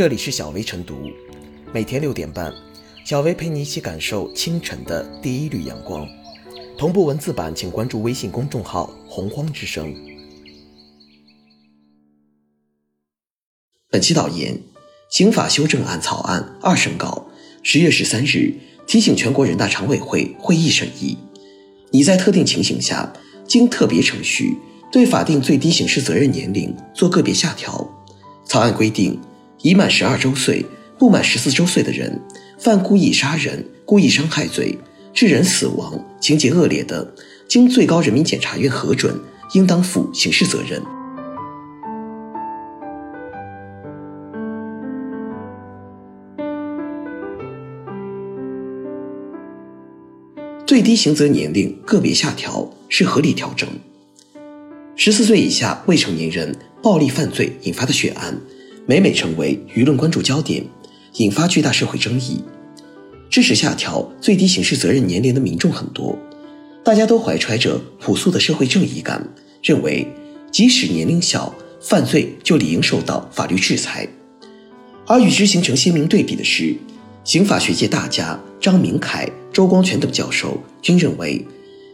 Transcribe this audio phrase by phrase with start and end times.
[0.00, 1.10] 这里是小薇晨读，
[1.74, 2.50] 每天六点半，
[3.04, 6.08] 小薇陪你一起感受清晨的第一缕阳光。
[6.78, 9.94] 同步文字版，请关注微信公众号“洪荒之声”。
[13.92, 14.58] 本期导言：
[15.10, 17.26] 刑法修正案草案二审稿，
[17.62, 18.54] 十月十三日
[18.86, 21.18] 提请全国人大常委会会议审议。
[21.90, 23.12] 拟在特定情形下，
[23.46, 24.56] 经特别程序
[24.90, 27.86] 对法定最低刑事责任年龄做个别下调。
[28.46, 29.20] 草案规定。
[29.62, 30.64] 已满十二周岁
[30.98, 32.20] 不满十四周岁的人，
[32.58, 34.78] 犯故意杀人、故意伤害罪，
[35.12, 37.14] 致人死亡，情节恶劣的，
[37.46, 39.14] 经最高人民检察院核准，
[39.52, 40.82] 应当负刑事责任。
[50.66, 53.68] 最低刑责年龄个别下调是合理调整。
[54.94, 58.38] 十四岁以下未成年人暴力犯罪引发的血案。
[58.86, 60.64] 每每成为舆论关注焦点，
[61.16, 62.42] 引发巨大社会争议。
[63.28, 66.18] 支持下调最低刑事责任年龄的民众很多，
[66.82, 69.24] 大家都怀揣着朴素的社会正义感，
[69.62, 70.06] 认为
[70.50, 74.08] 即使年龄小，犯罪就理应受到法律制裁。
[75.06, 76.76] 而与之形成鲜明对比的是，
[77.22, 81.46] 刑法学界大家张明凯、周光全等教授均认为，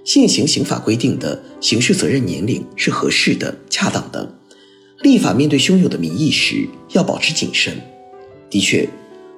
[0.04, 4.34] 现行刑法规定的刑事责任年龄是合适的、恰当的。
[5.02, 7.76] 立法面对汹涌的民意时，要保持谨慎。
[8.48, 8.88] 的确，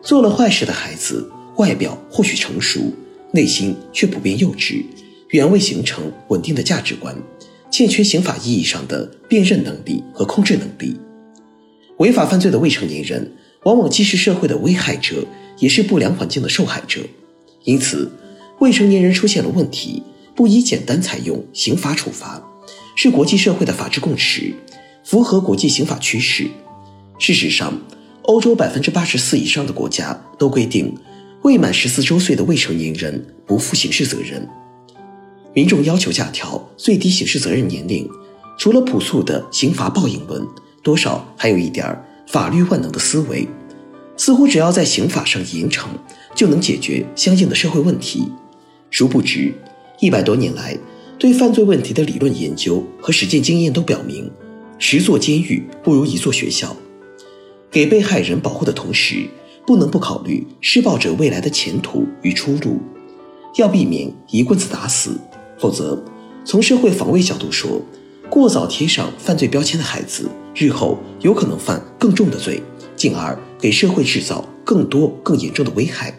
[0.03, 2.93] 做了坏事的孩子，外表或许成熟，
[3.33, 4.85] 内心却普遍幼稚，
[5.31, 7.17] 远未形成稳定的价值观，
[7.71, 10.97] 欠缺刑法意义上的辨认能力和控制能力。
[11.99, 13.33] 违法犯罪的未成年人，
[13.65, 15.27] 往往既是社会的危害者，
[15.59, 17.01] 也是不良环境的受害者。
[17.65, 18.09] 因此，
[18.61, 20.05] 未成年人出现了问题，
[20.37, 22.41] 不宜简单采用刑法处罚，
[22.95, 24.55] 是国际社会的法治共识。
[25.09, 26.47] 符合国际刑法趋势。
[27.19, 27.73] 事实上，
[28.25, 30.95] 欧洲百分之八十四以上的国家都规定，
[31.45, 34.47] 未满十四周岁的未成年人不负刑事责任。
[35.55, 38.07] 民众要求下调最低刑事责任年龄，
[38.59, 40.47] 除了朴素的刑罚报应论，
[40.83, 43.49] 多少还有一点法律万能的思维，
[44.15, 45.87] 似乎只要在刑法上严惩，
[46.35, 48.31] 就能解决相应的社会问题。
[48.91, 49.55] 殊不知，
[50.01, 50.77] 一百多年来
[51.19, 54.31] 对犯罪问题的理论研究和实践经验都表明。
[54.81, 56.77] 十座监狱不如一座学校，
[57.69, 59.27] 给被害人保护的同时，
[59.67, 62.79] 不能不考虑施暴者未来的前途与出路，
[63.57, 65.19] 要避免一棍子打死。
[65.59, 66.01] 否则，
[66.45, 67.83] 从社会防卫角度说，
[68.31, 72.63] 过早贴上犯罪标签的孩子，日后有可能犯更重的罪，
[72.95, 76.17] 进而给社会制造更多更严重的危害。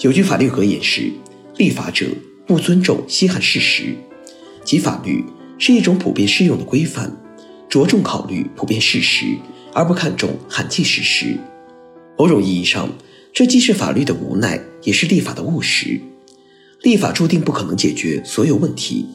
[0.00, 1.10] 有句法律格言是
[1.56, 2.06] ：“立法者
[2.46, 3.96] 不尊重稀罕事实，
[4.62, 5.24] 即法律
[5.56, 7.10] 是一种普遍适用的规范。”
[7.68, 9.36] 着重考虑普遍事实，
[9.72, 11.36] 而不看重罕见事实。
[12.18, 12.88] 某种意义上，
[13.32, 16.00] 这既是法律的无奈，也是立法的务实。
[16.82, 19.06] 立法注定不可能解决所有问题，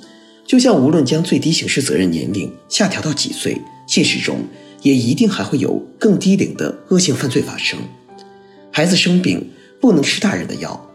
[0.45, 4.44] 就像无论将最低刑事责任年龄下调到几岁，现实中
[4.81, 7.79] 也一定还会有更低龄的恶性犯罪发生。
[8.72, 10.89] 孩子生病不能吃大人的药，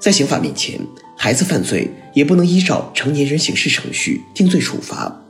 [0.00, 0.80] 在刑法面前，
[1.16, 5.23] 孩子犯罪也不能依照成年人刑事程序定罪处罚。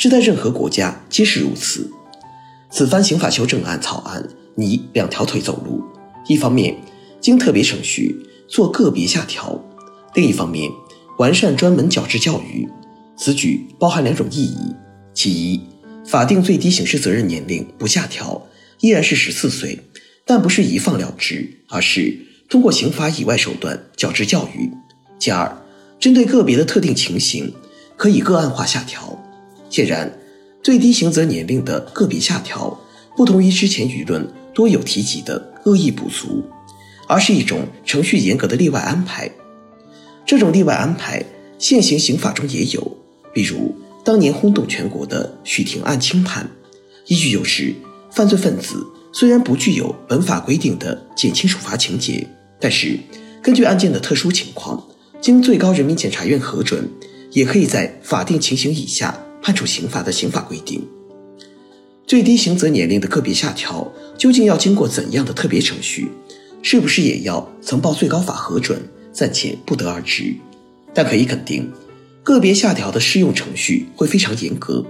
[0.00, 1.92] 这在任何国家皆是如此。
[2.70, 5.84] 此番刑法修正案草案拟两条腿走路：
[6.26, 6.74] 一方面
[7.20, 8.16] 经特别程序
[8.48, 9.62] 做个别下调，
[10.14, 10.70] 另一方面
[11.18, 12.66] 完善专门矫治教育。
[13.14, 14.74] 此举包含两种意义：
[15.12, 15.60] 其一，
[16.06, 18.46] 法定最低刑事责任年龄不下调，
[18.80, 19.80] 依然是十四岁，
[20.24, 22.18] 但不是一放了之，而是
[22.48, 24.70] 通过刑法以外手段矫治教育；
[25.18, 25.60] 其二，
[25.98, 27.52] 针对个别的特定情形，
[27.98, 29.19] 可以个案化下调。
[29.70, 30.12] 显然，
[30.62, 32.78] 最低刑责年龄的个别下调，
[33.16, 36.44] 不同于之前舆论多有提及的恶意补足，
[37.06, 39.30] 而是一种程序严格的例外安排。
[40.26, 41.24] 这种例外安排，
[41.58, 42.96] 现行刑法中也有，
[43.32, 46.48] 比如当年轰动全国的许霆案轻判，
[47.06, 47.74] 依据就是，
[48.10, 52.26] 犯罪分子虽然不具有本法规定的减轻处罚情节，
[52.60, 52.98] 但是
[53.42, 54.82] 根据案件的特殊情况，
[55.20, 56.88] 经最高人民检察院核准，
[57.32, 59.18] 也可以在法定情形以下。
[59.42, 60.86] 判处刑罚的刑法规定，
[62.06, 66.10] 最低刑责年龄的个别下调，究竟要经过怎样的特别程序？
[66.62, 68.80] 是不是也要曾报最高法核准？
[69.12, 70.34] 暂且不得而知。
[70.92, 71.72] 但可以肯定，
[72.22, 74.84] 个别下调的适用程序会非常严格。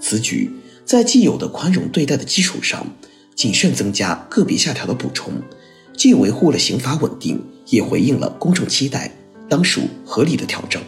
[0.00, 0.50] 此举
[0.84, 2.86] 在既有的宽容对待的基础上，
[3.34, 5.32] 谨慎增加个别下调的补充，
[5.96, 9.10] 既维护了刑法稳定，也回应了公众期待，
[9.48, 10.80] 当属合理的调整。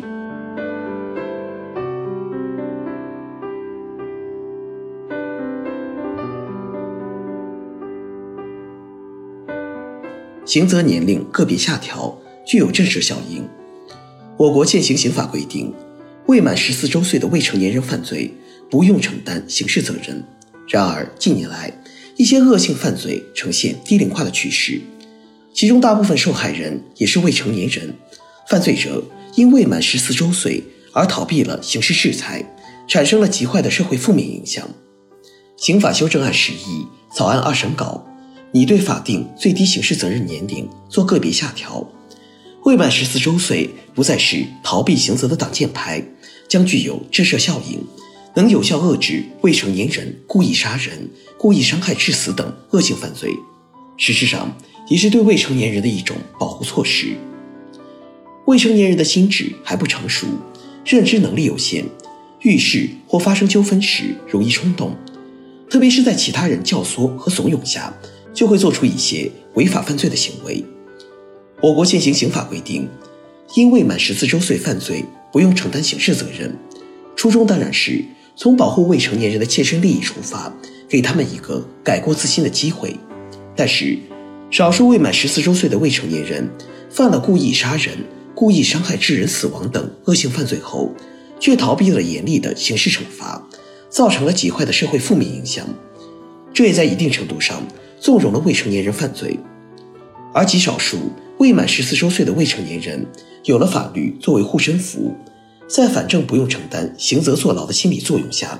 [10.48, 13.46] 刑责年龄个别下调，具有震慑效应。
[14.38, 15.74] 我国现行刑法规定，
[16.24, 18.32] 未满十四周岁的未成年人犯罪
[18.70, 20.24] 不用承担刑事责任。
[20.66, 21.70] 然而，近年来
[22.16, 24.80] 一些恶性犯罪呈现低龄化的趋势，
[25.52, 27.94] 其中大部分受害人也是未成年人。
[28.48, 29.04] 犯罪者
[29.34, 30.64] 因未满十四周岁
[30.94, 32.42] 而逃避了刑事制裁，
[32.88, 34.66] 产生了极坏的社会负面影响。
[35.58, 38.07] 刑法修正案十一草案二审稿。
[38.52, 41.86] 拟对法定最低刑事责任年龄做个别下调，
[42.64, 46.02] 未满十四周岁不再是逃避刑责的挡箭牌，
[46.48, 47.78] 将具有震慑效应，
[48.34, 53.30] 能有效遏制未成年人故意杀人、故意伤害致死等恶性犯罪。
[53.98, 54.56] 实质上，
[54.88, 57.16] 也是对未成年人的一种保护措施。
[58.46, 60.26] 未成年人的心智还不成熟，
[60.86, 61.84] 认知能力有限，
[62.40, 64.96] 遇事或发生纠纷时容易冲动，
[65.68, 67.92] 特别是在其他人教唆和怂恿下。
[68.32, 70.64] 就会做出一些违法犯罪的行为。
[71.60, 72.88] 我国现行刑法规定，
[73.54, 76.56] 因未满十四周岁犯罪不用承担刑事责任。
[77.16, 78.04] 初衷当然是
[78.36, 80.52] 从保护未成年人的切身利益出发，
[80.88, 82.96] 给他们一个改过自新的机会。
[83.56, 83.98] 但是，
[84.50, 86.48] 少数未满十四周岁的未成年人
[86.88, 87.98] 犯了故意杀人、
[88.36, 90.94] 故意伤害致人死亡等恶性犯罪后，
[91.40, 93.44] 却逃避了严厉的刑事惩罚，
[93.90, 95.66] 造成了极坏的社会负面影响。
[96.54, 97.66] 这也在一定程度上。
[98.00, 99.38] 纵容了未成年人犯罪，
[100.32, 100.98] 而极少数
[101.38, 103.06] 未满十四周岁的未成年人
[103.44, 105.14] 有了法律作为护身符，
[105.68, 108.58] 在反正不用承担刑责坐牢的心理作用下，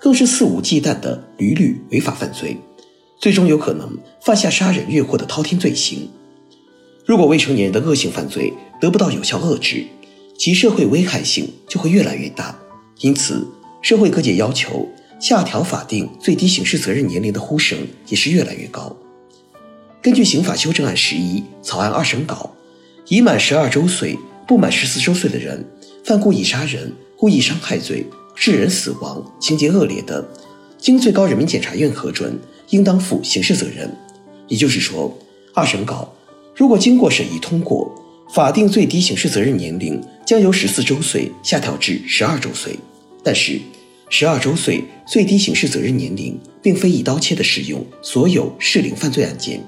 [0.00, 2.56] 更是肆无忌惮的屡屡违法犯罪，
[3.18, 6.08] 最终有可能犯下杀人越货的滔天罪行。
[7.04, 9.84] 如果未成年人的恶性犯罪得不到有效遏制，
[10.36, 12.58] 其社会危害性就会越来越大。
[13.00, 13.46] 因此，
[13.80, 14.88] 社会各界要求。
[15.20, 18.96] 下调法定最低刑事责任年龄的呼声也是越来越高。
[20.00, 22.54] 根据刑法修正案十一草案二审稿，
[23.08, 24.16] 已满十二周岁
[24.46, 25.64] 不满十四周岁的人，
[26.04, 28.06] 犯故意杀人、故意伤害罪、
[28.36, 30.24] 致人死亡、情节恶劣的，
[30.78, 32.38] 经最高人民检察院核准，
[32.70, 33.92] 应当负刑事责任。
[34.46, 35.18] 也就是说，
[35.52, 36.14] 二审稿
[36.54, 37.92] 如果经过审议通过，
[38.32, 42.78] 法定最低刑事责任年龄将由十四周岁下调至十二周岁。
[43.24, 43.60] 但是，
[44.10, 49.62] 十二周岁最低刑事责任年龄，并非一刀切的适用所有适龄犯罪案件，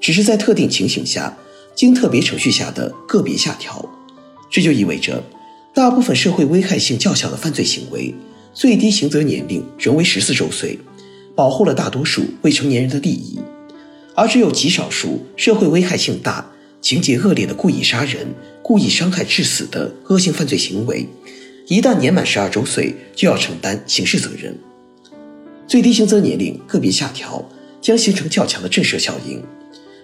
[0.00, 1.36] 只是在特定情形下，
[1.74, 3.88] 经特别程序下的个别下调。
[4.50, 5.24] 这就意味着，
[5.74, 8.14] 大部分社会危害性较小的犯罪行为，
[8.52, 10.78] 最低刑责年龄仍为十四周岁，
[11.34, 13.38] 保护了大多数未成年人的利益；
[14.14, 16.52] 而只有极少数社会危害性大、
[16.82, 18.26] 情节恶劣的故意杀人、
[18.62, 21.08] 故意伤害致死的恶性犯罪行为。
[21.66, 24.54] 一旦年满十二周岁，就要承担刑事责任。
[25.66, 27.42] 最低刑责年龄个别下调，
[27.80, 29.42] 将形成较强的震慑效应。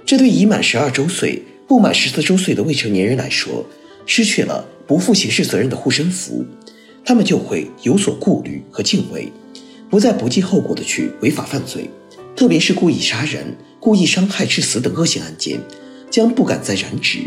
[0.07, 3.67] 这对已满十二周岁、不满十四周岁的未成年人来说，
[4.07, 6.47] 失去了不负刑事责任的护身符，
[7.05, 9.31] 他们就会有所顾虑和敬畏，
[9.91, 11.91] 不再不计后果的去违法犯罪。
[12.35, 15.61] 特别是故意杀人、故意伤害致死等恶性案件，
[16.11, 17.19] 将不敢再染指。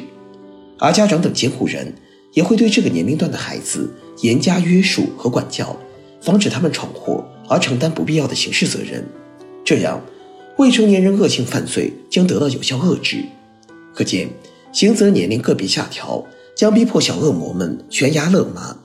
[0.79, 1.93] 而家长等监护人。
[2.33, 3.89] 也会对这个年龄段的孩子
[4.21, 5.75] 严加约束和管教，
[6.21, 9.07] 防止他们闯祸而承担不必要的刑事责任。
[9.63, 10.01] 这样，
[10.57, 13.23] 未成年人恶性犯罪将得到有效遏制。
[13.95, 14.29] 可见，
[14.71, 16.25] 刑责年龄个别下调，
[16.55, 18.75] 将逼迫小恶魔们悬崖勒马，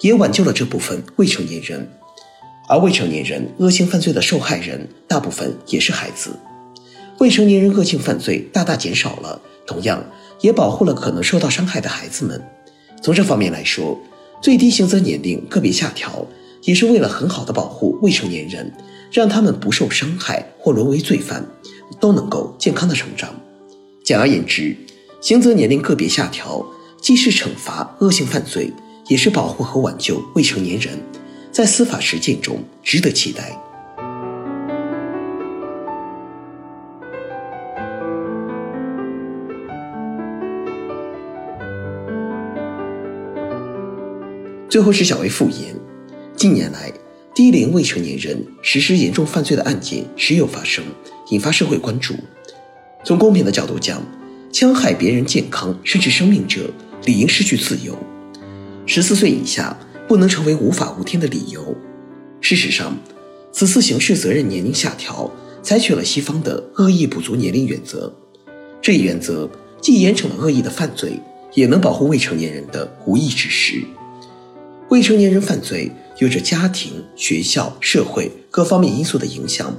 [0.00, 1.88] 也挽救了这部分未成年人。
[2.68, 6.30] 而未成年人恶性犯罪的受害人大部分也是孩子，
[7.18, 10.04] 未成年人恶性犯罪大大减少了，同样
[10.40, 12.40] 也保护了可能受到伤害的孩子们。
[13.02, 13.98] 从这方面来说，
[14.42, 16.26] 最低刑责年龄个别下调，
[16.62, 18.72] 也是为了很好的保护未成年人，
[19.10, 21.46] 让他们不受伤害或沦为罪犯，
[21.98, 23.34] 都能够健康的成长。
[24.04, 24.76] 简而言之，
[25.20, 26.64] 刑责年龄个别下调，
[27.00, 28.72] 既是惩罚恶性犯罪，
[29.08, 30.98] 也是保护和挽救未成年人，
[31.50, 33.58] 在司法实践中值得期待。
[44.70, 45.74] 最后是小薇复言，
[46.36, 46.92] 近年来
[47.34, 50.84] 低龄未成年人实施严重犯罪的案件时有发生，
[51.30, 52.14] 引发社会关注。
[53.04, 54.00] 从公平的角度讲，
[54.52, 56.70] 戕害别人健康甚至生命者，
[57.04, 57.98] 理应失去自由。
[58.86, 61.76] 十四岁以下不能成为无法无天的理由。
[62.40, 62.96] 事实上，
[63.50, 65.28] 此次刑事责任年龄下调，
[65.64, 68.14] 采取了西方的恶意补足年龄原则。
[68.80, 69.50] 这一原则
[69.82, 71.18] 既严惩了恶意的犯罪，
[71.54, 73.82] 也能保护未成年人的无意之失。
[74.90, 79.72] 未成年人犯罪有着家庭、学校、社会各方面因素的影响，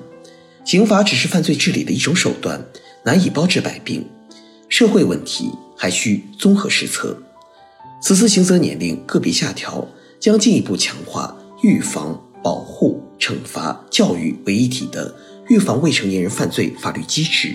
[0.63, 2.65] 刑罚只是犯罪治理的一种手段，
[3.03, 4.05] 难以包治百病。
[4.69, 7.21] 社会问题还需综合施策。
[8.01, 9.85] 此次刑责年龄个别下调，
[10.17, 15.13] 将进一步强化预防、保护、惩罚、教育为一体的
[15.49, 17.53] 预防未成年人犯罪法律机制，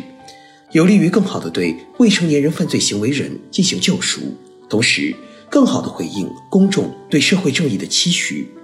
[0.73, 4.21] 有利于更好地对未成年人犯罪行为人进行救赎，
[4.69, 5.17] 同时
[5.57, 8.55] 更好地回应公众对社会正义的期许。